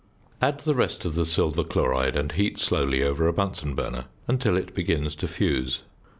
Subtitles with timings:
[0.41, 4.57] Add the rest of the silver chloride and heat slowly over a Bunsen burner until
[4.57, 5.83] it begins to fuse.